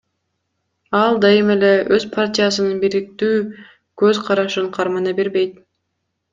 [0.99, 3.31] Ал дайым эле өз партиясынын бирдиктүү
[4.05, 5.65] көз карашын кармана бербейт.